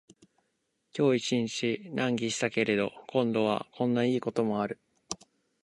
[0.97, 4.79] 今日一日難儀したけれど、今度はこんないいこともある